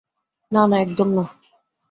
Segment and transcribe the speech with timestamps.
[0.51, 1.23] না, না, একদম না।